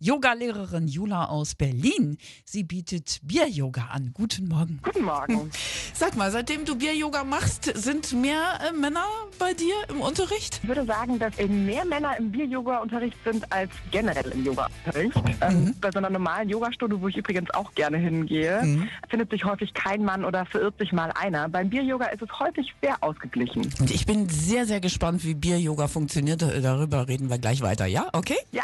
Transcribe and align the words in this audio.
Yogalehrerin 0.00 0.86
Jula 0.86 1.24
aus 1.24 1.56
Berlin. 1.56 2.18
Sie 2.44 2.62
bietet 2.62 3.18
Bier-Yoga 3.24 3.88
an. 3.92 4.12
Guten 4.14 4.46
Morgen. 4.46 4.78
Guten 4.84 5.04
Morgen. 5.04 5.50
Sag 5.92 6.16
mal, 6.16 6.30
seitdem 6.30 6.64
du 6.64 6.76
Bier-Yoga 6.76 7.24
machst, 7.24 7.64
sind 7.76 8.12
mehr 8.12 8.60
äh, 8.68 8.72
Männer 8.72 9.04
bei 9.40 9.54
dir 9.54 9.74
im 9.88 10.00
Unterricht? 10.00 10.60
Ich 10.62 10.68
würde 10.68 10.84
sagen, 10.84 11.18
dass 11.18 11.36
eben 11.38 11.66
mehr 11.66 11.84
Männer 11.84 12.16
im 12.16 12.30
Bier-Yoga-Unterricht 12.30 13.16
sind 13.24 13.52
als 13.52 13.72
generell 13.90 14.30
im 14.30 14.44
Yoga-Unterricht. 14.44 15.16
Ähm, 15.40 15.74
bei 15.80 15.90
so 15.90 15.98
einer 15.98 16.10
normalen 16.10 16.48
Yogastunde, 16.48 17.00
wo 17.00 17.08
ich 17.08 17.16
übrigens 17.16 17.50
auch 17.50 17.74
gerne 17.74 17.96
hingehe, 17.96 18.88
findet 19.08 19.30
sich 19.30 19.44
häufig 19.44 19.74
kein 19.74 20.04
Mann 20.04 20.24
oder 20.24 20.46
verirrt 20.46 20.78
sich 20.78 20.92
mal 20.92 21.10
einer. 21.10 21.48
Beim 21.48 21.70
Bier-Yoga 21.70 22.06
ist 22.06 22.22
es 22.22 22.28
häufig 22.38 22.72
sehr 22.80 23.02
ausgeglichen. 23.02 23.68
Und 23.80 23.90
ich 23.90 24.06
bin 24.06 24.28
sehr, 24.28 24.64
sehr 24.64 24.80
gespannt, 24.80 25.24
wie 25.24 25.34
Bier-Yoga 25.34 25.88
funktioniert. 25.88 26.42
Darüber 26.42 27.08
reden 27.08 27.30
wir 27.30 27.38
gleich 27.38 27.62
weiter, 27.62 27.86
ja? 27.86 28.08
Okay? 28.12 28.36
Ja. 28.52 28.62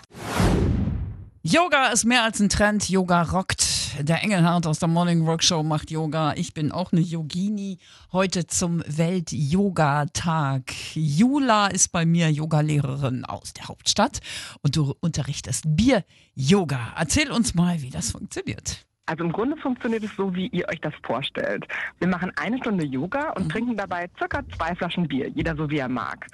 Yoga 1.46 1.88
ist 1.88 2.06
mehr 2.06 2.22
als 2.22 2.40
ein 2.40 2.48
Trend. 2.48 2.88
Yoga 2.88 3.20
rockt. 3.20 3.66
Der 4.00 4.22
Engelhardt 4.22 4.66
aus 4.66 4.78
der 4.78 4.88
Morning 4.88 5.28
Rock 5.28 5.42
Show 5.42 5.62
macht 5.62 5.90
Yoga. 5.90 6.32
Ich 6.36 6.54
bin 6.54 6.72
auch 6.72 6.90
eine 6.90 7.02
Yogini. 7.02 7.80
Heute 8.12 8.46
zum 8.46 8.82
Welt-Yoga-Tag. 8.86 10.72
Jula 10.94 11.66
ist 11.66 11.92
bei 11.92 12.06
mir 12.06 12.30
Yogalehrerin 12.32 13.26
aus 13.26 13.52
der 13.52 13.68
Hauptstadt 13.68 14.20
und 14.62 14.74
du 14.74 14.94
unterrichtest 15.00 15.64
Bier-Yoga. 15.66 16.94
Erzähl 16.96 17.30
uns 17.30 17.52
mal, 17.52 17.82
wie 17.82 17.90
das 17.90 18.12
funktioniert. 18.12 18.86
Also 19.06 19.24
im 19.24 19.32
Grunde 19.32 19.54
funktioniert 19.58 20.02
es 20.02 20.16
so, 20.16 20.34
wie 20.34 20.46
ihr 20.48 20.66
euch 20.68 20.80
das 20.80 20.94
vorstellt. 21.02 21.66
Wir 21.98 22.08
machen 22.08 22.32
eine 22.36 22.56
Stunde 22.56 22.86
Yoga 22.86 23.32
und 23.32 23.50
trinken 23.50 23.76
dabei 23.76 24.08
circa 24.16 24.40
zwei 24.56 24.74
Flaschen 24.74 25.06
Bier, 25.06 25.28
jeder 25.28 25.54
so 25.56 25.68
wie 25.68 25.76
er 25.76 25.90
mag. 25.90 26.26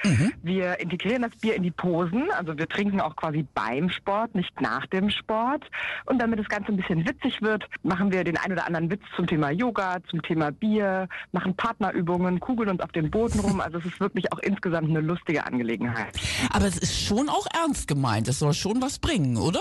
Wir 0.45 0.79
integrieren 0.79 1.23
das 1.23 1.35
Bier 1.41 1.57
in 1.57 1.65
die 1.65 1.73
Posen, 1.73 2.31
also 2.31 2.57
wir 2.57 2.69
trinken 2.69 3.01
auch 3.01 3.17
quasi 3.17 3.45
beim 3.55 3.91
Sport, 3.91 4.37
nicht 4.37 4.61
nach 4.61 4.87
dem 4.87 5.11
Sport. 5.11 5.65
Und 6.07 6.23
damit 6.23 6.39
das 6.39 6.49
Ganze 6.49 6.71
ein 6.71 6.77
bisschen 6.77 7.05
witzig 7.09 7.43
wird, 7.43 7.65
machen 7.83 8.13
wir 8.13 8.23
den 8.23 8.37
ein 8.37 8.53
oder 8.53 8.65
anderen 8.67 8.89
Witz 8.89 9.03
zum 9.17 9.27
Thema 9.27 9.51
Yoga, 9.51 9.99
zum 10.09 10.23
Thema 10.23 10.53
Bier, 10.53 11.09
machen 11.33 11.57
Partnerübungen, 11.57 12.39
kugeln 12.39 12.71
uns 12.71 12.81
auf 12.81 12.93
den 12.93 13.11
Boden 13.11 13.41
rum. 13.41 13.61
Also 13.61 13.79
es 13.79 13.87
ist 13.87 13.99
wirklich 13.99 14.33
auch 14.33 14.39
insgesamt 14.39 14.91
eine 14.91 15.01
lustige 15.01 15.45
Angelegenheit. 15.45 16.17
Aber 16.53 16.67
es 16.67 16.79
ist 16.79 17.05
schon 17.05 17.29
auch 17.29 17.47
ernst 17.53 17.89
gemeint. 17.89 18.29
Es 18.29 18.39
soll 18.39 18.55
schon 18.55 18.81
was 18.81 19.01
bringen, 19.01 19.37
oder? 19.37 19.61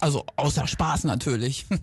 Also 0.00 0.24
außer 0.36 0.66
Spaß 0.66 1.04
natürlich. 1.04 1.66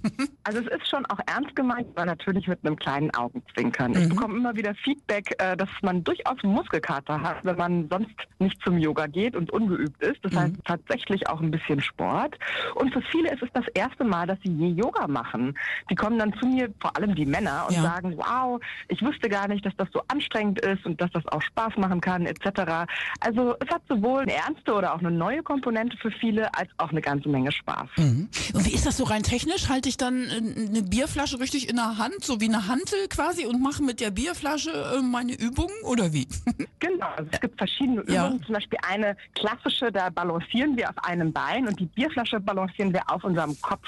Also 0.45 0.59
es 0.59 0.67
ist 0.81 0.89
schon 0.89 1.05
auch 1.05 1.19
ernst 1.25 1.55
gemeint, 1.55 1.87
aber 1.95 2.05
natürlich 2.05 2.49
mit 2.49 2.59
einem 2.65 2.75
kleinen 2.75 3.09
Augenzwinkern. 3.15 3.93
Ich 3.93 4.09
bekomme 4.09 4.35
immer 4.35 4.53
wieder 4.53 4.75
Feedback, 4.75 5.33
äh, 5.41 5.55
dass 5.55 5.69
man 5.81 6.03
durchaus 6.03 6.35
Muskelkater 6.43 7.21
hat, 7.21 7.37
wenn 7.45 7.55
man 7.55 7.87
sonst 7.89 8.11
nicht 8.39 8.61
zum 8.61 8.77
Yoga 8.77 9.07
geht 9.07 9.37
und 9.37 9.51
ungeübt 9.51 10.03
ist. 10.03 10.17
Das 10.21 10.33
heißt 10.33 10.55
tatsächlich 10.65 11.29
auch 11.29 11.39
ein 11.39 11.49
bisschen 11.49 11.79
Sport. 11.81 12.37
Und 12.75 12.91
für 12.91 13.01
viele 13.03 13.31
ist 13.33 13.41
es 13.41 13.47
das 13.53 13.63
erste 13.73 14.03
Mal, 14.03 14.27
dass 14.27 14.38
sie 14.43 14.51
je 14.51 14.67
Yoga 14.67 15.07
machen. 15.07 15.57
Die 15.89 15.95
kommen 15.95 16.19
dann 16.19 16.33
zu 16.33 16.45
mir, 16.45 16.69
vor 16.81 16.93
allem 16.97 17.15
die 17.15 17.25
Männer, 17.25 17.65
und 17.69 17.75
Ja. 17.75 17.83
sagen, 17.83 18.17
wow, 18.17 18.59
ich 18.89 19.01
wusste 19.01 19.29
gar 19.29 19.47
nicht, 19.47 19.65
dass 19.65 19.73
das 19.77 19.88
so 19.93 20.01
anstrengend 20.09 20.59
ist 20.59 20.85
und 20.85 20.99
dass 20.99 21.11
das 21.11 21.25
auch 21.27 21.41
Spaß 21.41 21.77
machen 21.77 22.01
kann, 22.01 22.25
etc. 22.25 22.85
Also 23.21 23.55
es 23.65 23.69
hat 23.73 23.81
sowohl 23.88 24.23
eine 24.23 24.33
ernste 24.33 24.73
oder 24.73 24.93
auch 24.93 24.99
eine 24.99 25.11
neue 25.11 25.41
Komponente 25.41 25.95
für 25.97 26.11
viele, 26.11 26.53
als 26.53 26.69
auch 26.79 26.89
eine 26.89 26.99
ganze 27.01 27.29
Menge 27.29 27.53
Spaß. 27.53 27.88
Und 27.97 28.66
wie 28.66 28.73
ist 28.73 28.86
das 28.86 28.97
so 28.97 29.03
rein 29.03 29.23
technisch? 29.23 29.69
Halte 29.69 29.89
ich 29.89 29.97
dann 29.97 30.23
äh, 30.30 30.67
eine 30.67 30.81
Bierflasche 30.83 31.39
richtig 31.39 31.69
in 31.69 31.75
der 31.75 31.97
Hand, 31.97 32.23
so 32.23 32.41
wie 32.41 32.45
eine 32.45 32.67
Hantel 32.67 33.08
quasi, 33.09 33.45
und 33.45 33.61
mache 33.61 33.83
mit 33.83 34.00
der 34.00 34.11
Bierflasche 34.11 34.72
äh, 34.72 35.02
meine 35.02 35.33
Übungen 35.33 35.73
oder 35.83 36.13
wie? 36.13 36.27
Genau, 36.80 37.08
also 37.16 37.30
es 37.31 37.39
gibt 37.39 37.58
verschiedene 37.58 38.02
Übungen. 38.02 38.13
Ja. 38.13 38.45
Zum 38.45 38.55
Beispiel 38.55 38.77
eine 38.85 39.16
klassische, 39.35 39.89
da 39.89 40.09
balancieren 40.09 40.75
wir 40.75 40.89
auf 40.89 40.97
einem 41.05 41.31
Bein 41.31 41.66
und 41.66 41.80
die 41.80 41.85
Bierflasche 41.85 42.41
balancieren 42.41 42.91
wir 42.91 43.09
auf 43.09 43.23
unserem 43.23 43.59
Kopf. 43.61 43.88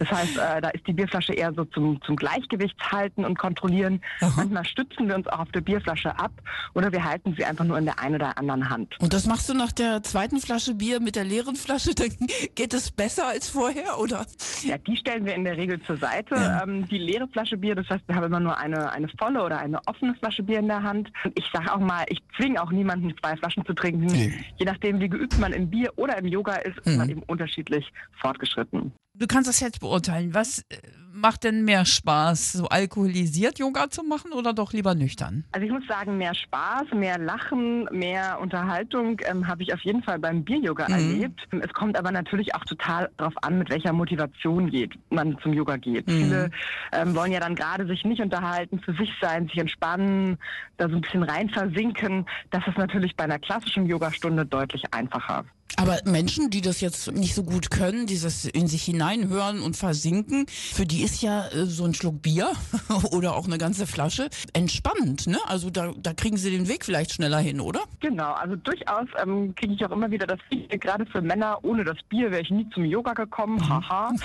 Das 0.00 0.10
heißt, 0.10 0.36
äh, 0.38 0.60
da 0.60 0.68
ist 0.70 0.84
die 0.88 0.92
Bierflasche 0.92 1.34
eher 1.34 1.52
so 1.54 1.64
zum, 1.66 2.02
zum 2.02 2.16
Gleichgewichtshalten 2.16 3.24
und 3.24 3.38
kontrollieren. 3.38 4.00
Aha. 4.20 4.32
Manchmal 4.36 4.64
stützen 4.64 5.06
wir 5.06 5.14
uns 5.14 5.28
auch 5.28 5.38
auf 5.38 5.52
der 5.52 5.60
Bierflasche 5.60 6.18
ab 6.18 6.32
oder 6.74 6.90
wir 6.90 7.04
halten 7.04 7.32
sie 7.36 7.44
einfach 7.44 7.64
nur 7.64 7.78
in 7.78 7.84
der 7.84 8.00
einen 8.00 8.16
oder 8.16 8.36
anderen 8.36 8.68
Hand. 8.68 8.98
Und 8.98 9.12
das 9.12 9.26
machst 9.26 9.48
du 9.48 9.54
nach 9.54 9.70
der 9.70 10.02
zweiten 10.02 10.40
Flasche 10.40 10.74
Bier 10.74 10.98
mit 10.98 11.14
der 11.14 11.24
leeren 11.24 11.54
Flasche, 11.54 11.94
dann 11.94 12.10
geht 12.56 12.74
es 12.74 12.90
besser 12.90 13.28
als 13.28 13.41
vorher, 13.50 13.98
oder? 13.98 14.26
Ja, 14.62 14.78
die 14.78 14.96
stellen 14.96 15.24
wir 15.24 15.34
in 15.34 15.44
der 15.44 15.56
Regel 15.56 15.80
zur 15.82 15.96
Seite. 15.96 16.34
Ja. 16.34 16.62
Ähm, 16.62 16.86
die 16.88 16.98
leere 16.98 17.26
Flasche 17.28 17.56
Bier, 17.56 17.74
das 17.74 17.88
heißt, 17.88 18.06
wir 18.06 18.14
haben 18.14 18.24
immer 18.24 18.40
nur 18.40 18.56
eine, 18.58 18.90
eine 18.92 19.08
volle 19.18 19.42
oder 19.42 19.58
eine 19.58 19.80
offene 19.86 20.14
Flasche 20.16 20.42
Bier 20.42 20.58
in 20.58 20.68
der 20.68 20.82
Hand. 20.82 21.10
Und 21.24 21.38
ich 21.38 21.44
sage 21.52 21.72
auch 21.72 21.78
mal, 21.80 22.04
ich 22.08 22.20
zwinge 22.36 22.62
auch 22.62 22.70
niemanden, 22.70 23.14
zwei 23.20 23.36
Flaschen 23.36 23.64
zu 23.66 23.72
trinken. 23.74 24.06
Nee. 24.06 24.32
Je 24.56 24.64
nachdem, 24.66 25.00
wie 25.00 25.08
geübt 25.08 25.38
man 25.38 25.52
im 25.52 25.68
Bier 25.70 25.92
oder 25.96 26.16
im 26.18 26.26
Yoga 26.26 26.56
ist, 26.56 26.78
ist 26.78 26.86
Mhm. 26.86 26.96
man 26.96 27.08
eben 27.10 27.22
unterschiedlich 27.24 27.92
fortgeschritten. 28.20 28.92
Du 29.14 29.26
kannst 29.26 29.48
das 29.48 29.60
jetzt 29.60 29.80
beurteilen. 29.80 30.34
Was 30.34 30.60
äh, 30.70 30.76
macht 31.12 31.44
denn 31.44 31.64
mehr 31.66 31.84
Spaß, 31.84 32.52
so 32.52 32.68
alkoholisiert 32.68 33.58
Yoga 33.58 33.90
zu 33.90 34.02
machen 34.02 34.32
oder 34.32 34.54
doch 34.54 34.72
lieber 34.72 34.94
nüchtern? 34.94 35.44
Also 35.52 35.66
ich 35.66 35.70
muss 35.72 35.86
sagen, 35.86 36.16
mehr 36.16 36.34
Spaß, 36.34 36.84
mehr 36.94 37.18
Lachen, 37.18 37.84
mehr 37.92 38.38
Unterhaltung 38.40 39.20
ähm, 39.26 39.46
habe 39.46 39.62
ich 39.64 39.74
auf 39.74 39.80
jeden 39.82 40.02
Fall 40.02 40.18
beim 40.18 40.42
Bier-Yoga 40.42 40.88
Mhm. 40.88 40.94
erlebt. 40.94 41.40
Es 41.60 41.72
kommt 41.74 41.98
aber 41.98 42.10
natürlich 42.10 42.54
auch 42.54 42.64
total 42.64 43.10
darauf 43.18 43.34
an, 43.42 43.58
mit 43.58 43.68
welcher 43.68 43.92
Motivation 43.92 44.70
geht, 44.70 44.94
man 45.10 45.38
zum 45.42 45.52
Yoga 45.52 45.76
geht. 45.76 46.06
Mhm. 46.08 46.12
Viele 46.12 46.50
ähm, 46.92 47.14
wollen 47.14 47.32
ja 47.32 47.40
dann 47.40 47.54
gerade 47.54 47.86
sich 47.86 48.04
nicht 48.04 48.22
unterhalten, 48.22 48.80
für 48.80 48.94
sich 48.94 49.12
sein, 49.20 49.46
sich 49.48 49.58
entspannen, 49.58 50.38
da 50.78 50.88
so 50.88 50.94
ein 50.96 51.02
bisschen 51.02 51.22
rein 51.22 51.50
versinken. 51.50 52.24
Das 52.50 52.66
ist 52.66 52.78
natürlich 52.78 53.14
bei 53.14 53.24
einer 53.24 53.38
klassischen 53.38 53.84
Yogastunde 53.84 54.46
deutlich 54.46 54.82
einfacher. 54.94 55.44
Aber 55.76 55.98
Menschen, 56.04 56.50
die 56.50 56.60
das 56.60 56.80
jetzt 56.80 57.10
nicht 57.12 57.34
so 57.34 57.42
gut 57.42 57.70
können, 57.70 58.06
dieses 58.06 58.44
in 58.44 58.66
sich 58.66 58.84
hineinhören 58.84 59.62
und 59.62 59.76
versinken, 59.76 60.46
für 60.48 60.86
die 60.86 61.02
ist 61.02 61.22
ja 61.22 61.48
äh, 61.48 61.66
so 61.66 61.84
ein 61.84 61.94
Schluck 61.94 62.22
Bier 62.22 62.52
oder 63.10 63.34
auch 63.34 63.46
eine 63.46 63.58
ganze 63.58 63.86
Flasche 63.86 64.28
entspannend, 64.52 65.26
ne? 65.26 65.38
Also 65.46 65.70
da, 65.70 65.92
da 65.96 66.12
kriegen 66.12 66.36
sie 66.36 66.50
den 66.50 66.68
Weg 66.68 66.84
vielleicht 66.84 67.12
schneller 67.12 67.38
hin, 67.38 67.60
oder? 67.60 67.80
Genau, 68.00 68.32
also 68.32 68.56
durchaus 68.56 69.08
ähm, 69.22 69.54
kriege 69.54 69.74
ich 69.74 69.84
auch 69.84 69.90
immer 69.90 70.10
wieder 70.10 70.26
das 70.26 70.38
Feedback, 70.48 70.80
gerade 70.80 71.06
für 71.06 71.22
Männer, 71.22 71.58
ohne 71.62 71.84
das 71.84 71.96
Bier 72.08 72.30
wäre 72.30 72.42
ich 72.42 72.50
nie 72.50 72.68
zum 72.74 72.84
Yoga 72.84 73.12
gekommen, 73.12 73.60
haha. 73.68 74.12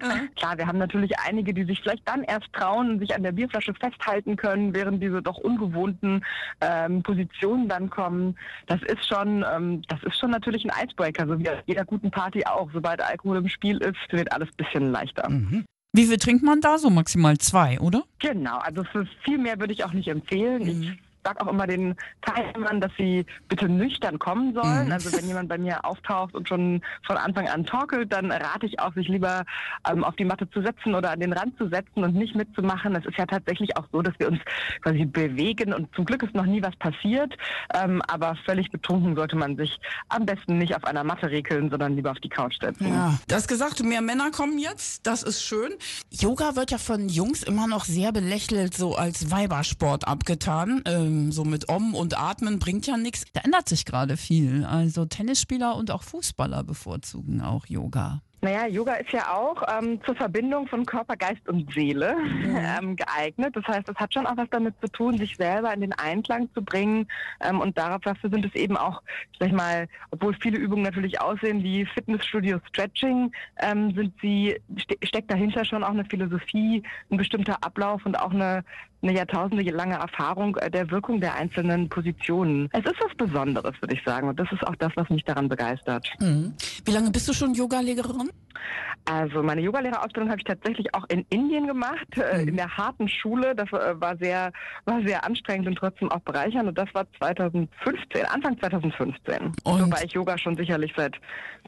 Klar, 0.36 0.58
wir 0.58 0.66
haben 0.66 0.78
natürlich 0.78 1.12
einige, 1.18 1.52
die 1.52 1.64
sich 1.64 1.80
vielleicht 1.80 2.08
dann 2.08 2.22
erst 2.24 2.52
trauen 2.52 2.90
und 2.90 2.98
sich 3.00 3.14
an 3.14 3.22
der 3.22 3.32
Bierflasche 3.32 3.74
festhalten 3.74 4.36
können, 4.36 4.74
während 4.74 5.02
diese 5.02 5.22
doch 5.22 5.38
ungewohnten 5.38 6.24
ähm, 6.60 7.02
Positionen 7.02 7.68
dann 7.68 7.90
kommen. 7.90 8.36
Das 8.66 8.82
ist 8.82 9.06
schon, 9.06 9.44
ähm, 9.52 9.82
das 9.88 10.02
ist 10.02 10.18
schon 10.18 10.30
natürlich 10.30 10.59
ein 10.64 10.86
Icebreaker, 10.86 11.26
so 11.26 11.38
wie 11.38 11.44
bei 11.44 11.62
jeder 11.66 11.84
guten 11.84 12.10
Party 12.10 12.44
auch. 12.44 12.68
Sobald 12.72 13.00
Alkohol 13.00 13.38
im 13.38 13.48
Spiel 13.48 13.78
ist, 13.78 13.96
wird 14.10 14.32
alles 14.32 14.48
ein 14.48 14.56
bisschen 14.56 14.92
leichter. 14.92 15.28
Wie 15.92 16.06
viel 16.06 16.16
trinkt 16.18 16.42
man 16.42 16.60
da? 16.60 16.78
So 16.78 16.88
maximal 16.90 17.36
zwei, 17.38 17.80
oder? 17.80 18.04
Genau, 18.20 18.58
also 18.58 18.84
für 18.84 19.06
viel 19.24 19.38
mehr 19.38 19.58
würde 19.58 19.72
ich 19.72 19.84
auch 19.84 19.92
nicht 19.92 20.08
empfehlen. 20.08 20.62
Ich 20.62 20.98
sage 21.24 21.40
auch 21.40 21.48
immer 21.48 21.66
den 21.66 21.94
Teilnehmern, 22.22 22.80
dass 22.80 22.92
sie 22.98 23.26
bitte 23.48 23.68
nüchtern 23.68 24.18
kommen 24.18 24.54
sollen. 24.54 24.86
Mhm. 24.86 24.92
Also 24.92 25.12
wenn 25.16 25.26
jemand 25.26 25.48
bei 25.48 25.58
mir 25.58 25.84
auftaucht 25.84 26.34
und 26.34 26.48
schon 26.48 26.82
von 27.06 27.16
Anfang 27.16 27.48
an 27.48 27.64
torkelt, 27.64 28.12
dann 28.12 28.30
rate 28.30 28.66
ich 28.66 28.80
auch, 28.80 28.94
sich 28.94 29.08
lieber 29.08 29.44
ähm, 29.90 30.04
auf 30.04 30.16
die 30.16 30.24
Matte 30.24 30.48
zu 30.50 30.62
setzen 30.62 30.94
oder 30.94 31.10
an 31.10 31.20
den 31.20 31.32
Rand 31.32 31.56
zu 31.58 31.68
setzen 31.68 32.04
und 32.04 32.14
nicht 32.14 32.34
mitzumachen. 32.34 32.94
Es 32.94 33.04
ist 33.06 33.18
ja 33.18 33.26
tatsächlich 33.26 33.76
auch 33.76 33.86
so, 33.92 34.02
dass 34.02 34.14
wir 34.18 34.28
uns 34.28 34.40
quasi 34.82 35.04
bewegen 35.04 35.72
und 35.72 35.94
zum 35.94 36.04
Glück 36.04 36.22
ist 36.22 36.34
noch 36.34 36.46
nie 36.46 36.62
was 36.62 36.76
passiert. 36.76 37.36
Ähm, 37.74 38.02
aber 38.08 38.36
völlig 38.44 38.70
betrunken 38.70 39.16
sollte 39.16 39.36
man 39.36 39.56
sich 39.56 39.78
am 40.08 40.26
besten 40.26 40.58
nicht 40.58 40.74
auf 40.74 40.84
einer 40.84 41.04
Matte 41.04 41.30
regeln, 41.30 41.70
sondern 41.70 41.96
lieber 41.96 42.10
auf 42.10 42.20
die 42.20 42.28
Couch 42.28 42.56
setzen. 42.60 42.88
Ja. 42.88 43.18
Du 43.28 43.34
hast 43.34 43.48
gesagt, 43.48 43.82
mehr 43.82 44.00
Männer 44.00 44.30
kommen 44.30 44.58
jetzt. 44.58 45.06
Das 45.06 45.22
ist 45.22 45.42
schön. 45.42 45.72
Yoga 46.10 46.56
wird 46.56 46.70
ja 46.70 46.78
von 46.78 47.08
Jungs 47.08 47.42
immer 47.42 47.66
noch 47.66 47.84
sehr 47.84 48.12
belächelt, 48.12 48.74
so 48.74 48.94
als 48.94 49.30
Weibersport 49.30 50.06
abgetan. 50.06 50.82
Ähm, 51.10 51.32
so 51.32 51.44
mit 51.44 51.68
Om 51.68 51.94
und 51.94 52.18
Atmen 52.18 52.58
bringt 52.58 52.86
ja 52.86 52.96
nichts. 52.96 53.24
Da 53.32 53.40
ändert 53.40 53.68
sich 53.68 53.84
gerade 53.84 54.16
viel. 54.16 54.64
Also 54.64 55.04
Tennisspieler 55.04 55.76
und 55.76 55.90
auch 55.90 56.02
Fußballer 56.02 56.64
bevorzugen 56.64 57.40
auch 57.40 57.66
Yoga. 57.66 58.20
Naja, 58.42 58.66
Yoga 58.66 58.94
ist 58.94 59.12
ja 59.12 59.34
auch 59.34 59.62
ähm, 59.68 60.00
zur 60.02 60.14
Verbindung 60.14 60.66
von 60.66 60.86
Körper, 60.86 61.14
Geist 61.14 61.46
und 61.46 61.70
Seele 61.74 62.16
ähm, 62.78 62.96
geeignet. 62.96 63.54
Das 63.54 63.66
heißt, 63.66 63.86
es 63.86 63.96
hat 63.96 64.14
schon 64.14 64.26
auch 64.26 64.36
was 64.36 64.48
damit 64.50 64.74
zu 64.80 64.88
tun, 64.88 65.18
sich 65.18 65.36
selber 65.36 65.74
in 65.74 65.82
den 65.82 65.92
Einklang 65.92 66.48
zu 66.54 66.62
bringen. 66.62 67.06
Ähm, 67.42 67.60
und 67.60 67.76
darauf 67.76 68.00
dafür 68.00 68.30
sind 68.30 68.46
es 68.46 68.54
eben 68.54 68.78
auch, 68.78 69.02
sag 69.38 69.48
ich 69.48 69.54
mal, 69.54 69.88
obwohl 70.10 70.34
viele 70.40 70.56
Übungen 70.56 70.82
natürlich 70.82 71.20
aussehen 71.20 71.62
wie 71.62 71.84
Fitnessstudio 71.84 72.60
Stretching, 72.68 73.30
ähm, 73.58 73.94
sind 73.94 74.14
sie, 74.22 74.58
ste 74.78 74.96
steckt 75.02 75.30
dahinter 75.30 75.66
schon 75.66 75.84
auch 75.84 75.90
eine 75.90 76.06
Philosophie, 76.06 76.82
ein 77.10 77.18
bestimmter 77.18 77.62
Ablauf 77.62 78.06
und 78.06 78.18
auch 78.18 78.30
eine, 78.30 78.64
eine 79.02 79.14
jahrtausendelange 79.14 79.94
Erfahrung 79.94 80.56
äh, 80.56 80.70
der 80.70 80.90
Wirkung 80.90 81.20
der 81.20 81.34
einzelnen 81.34 81.88
Positionen. 81.88 82.68
Es 82.72 82.84
ist 82.84 82.96
was 83.00 83.14
Besonderes, 83.16 83.74
würde 83.80 83.94
ich 83.94 84.02
sagen. 84.04 84.28
Und 84.28 84.38
das 84.38 84.50
ist 84.52 84.66
auch 84.66 84.76
das, 84.76 84.92
was 84.96 85.08
mich 85.10 85.24
daran 85.24 85.48
begeistert. 85.48 86.08
Mhm. 86.20 86.54
Wie 86.84 86.90
lange 86.92 87.10
bist 87.10 87.28
du 87.28 87.32
schon 87.32 87.54
Yogalehrerin? 87.54 88.30
Also 89.04 89.42
meine 89.42 89.60
Yogalehrerausbildung 89.60 90.30
habe 90.30 90.40
ich 90.40 90.44
tatsächlich 90.44 90.94
auch 90.94 91.04
in 91.08 91.24
Indien 91.30 91.66
gemacht, 91.66 92.06
äh, 92.16 92.42
in 92.42 92.56
der 92.56 92.76
harten 92.76 93.08
Schule. 93.08 93.54
Das 93.54 93.68
äh, 93.72 94.00
war 94.00 94.16
sehr, 94.18 94.52
war 94.84 95.02
sehr 95.02 95.24
anstrengend 95.24 95.68
und 95.68 95.76
trotzdem 95.76 96.10
auch 96.10 96.20
bereichernd. 96.20 96.68
Und 96.68 96.78
das 96.78 96.88
war 96.94 97.06
2015, 97.18 98.24
Anfang 98.26 98.58
2015. 98.60 99.52
Und? 99.64 99.80
Wobei 99.80 100.04
ich 100.04 100.12
Yoga 100.12 100.38
schon 100.38 100.56
sicherlich 100.56 100.92
seit 100.96 101.16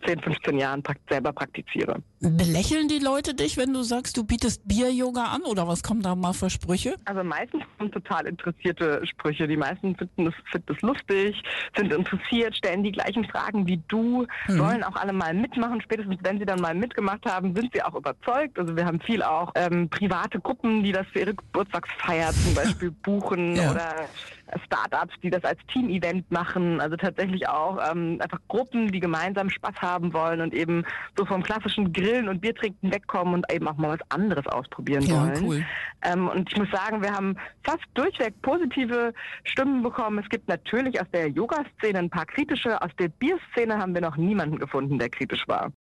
10, 0.06 0.20
15 0.20 0.58
Jahren 0.58 0.82
selber 1.08 1.32
praktiziere. 1.32 2.02
Belächeln 2.20 2.88
die 2.88 2.99
Leute 2.99 3.35
dich, 3.35 3.56
wenn 3.56 3.73
du 3.73 3.82
sagst, 3.82 4.17
du 4.17 4.25
bietest 4.25 4.67
Bier-Yoga 4.67 5.25
an 5.25 5.43
oder 5.43 5.67
was 5.67 5.82
kommen 5.82 6.02
da 6.02 6.14
mal 6.14 6.32
für 6.32 6.50
Sprüche? 6.50 6.94
Also 7.05 7.25
meistens 7.25 7.62
kommen 7.78 7.90
total 7.93 8.26
interessierte 8.26 9.05
Sprüche. 9.06 9.49
Die 9.49 9.56
meisten 9.56 9.96
finden 9.96 10.28
es, 10.28 10.35
finden 10.50 10.75
es 10.75 10.82
lustig, 10.82 11.43
sind 11.76 11.93
interessiert, 11.93 12.56
stellen 12.56 12.82
die 12.82 12.93
gleichen 12.93 13.25
Fragen 13.25 13.67
wie 13.67 13.81
du, 13.88 14.26
wollen 14.49 14.85
auch 14.85 14.96
alle 14.96 15.12
mal 15.12 15.35
mitmachen. 15.35 15.81
Spätestens 15.81 16.19
wenn 16.23 16.38
sie 16.38 16.44
dann 16.44 16.61
mal 16.61 16.75
mitgemacht 16.82 17.25
haben, 17.25 17.55
sind 17.55 17.70
sie 17.73 17.82
auch 17.82 17.94
überzeugt. 17.94 18.58
Also 18.58 18.76
wir 18.76 18.84
haben 18.84 19.00
viel 19.00 19.23
auch 19.23 19.52
ähm, 19.55 19.88
private 19.88 20.40
Gruppen, 20.40 20.82
die 20.82 20.93
das 20.93 21.06
für 21.12 21.20
ihre 21.20 21.34
Geburtstagsfeier 21.34 22.31
zum 22.32 22.55
Beispiel 22.55 22.90
buchen 23.02 23.56
Ja. 23.56 23.70
oder 23.70 23.94
Startups, 24.67 25.14
die 25.23 25.31
das 25.31 25.43
als 25.44 25.58
Team-Event 25.73 26.31
machen. 26.31 26.81
Also 26.81 26.96
tatsächlich 26.96 27.49
auch 27.49 27.79
ähm, 27.90 28.19
einfach 28.20 28.38
Gruppen, 28.49 28.93
die 28.93 29.00
gemeinsam 29.00 29.49
Spaß 29.49 29.76
haben 29.81 30.12
wollen 30.12 30.40
und 30.43 30.52
eben 30.52 30.84
so 31.17 31.25
vom 31.25 31.43
klassischen 31.43 31.93
Grillen 31.93 32.29
und 32.29 32.40
Biertrinken 32.43 32.93
wegkommen 32.93 33.32
und 33.35 33.50
eben 33.52 33.67
auch 33.67 33.76
mal 33.78 33.99
was 33.99 34.11
anderes 34.11 34.46
ausprobieren 34.49 35.05
Ja, 35.06 35.23
wollen. 35.23 35.44
cool. 35.44 35.64
Ähm, 36.05 36.28
und 36.28 36.50
ich 36.52 36.58
muss 36.58 36.70
sagen, 36.70 37.00
wir 37.00 37.12
haben 37.12 37.37
fast 37.64 37.85
durchweg 37.94 38.35
positive 38.43 39.14
Stimmen 39.44 39.82
bekommen. 39.82 40.19
Es 40.19 40.28
gibt 40.28 40.49
natürlich 40.49 41.00
aus 41.00 41.06
der 41.14 41.28
Yoga-Szene 41.28 41.99
ein 42.00 42.11
paar 42.11 42.26
kritische. 42.26 42.81
Aus 42.82 42.90
der 42.99 43.08
Bierszene 43.08 43.78
haben 43.78 43.94
wir 43.94 44.02
noch 44.02 44.17
niemanden 44.19 44.58
gefunden, 44.58 44.99
der 44.99 45.08
kritisch 45.08 45.49
war. 45.49 45.73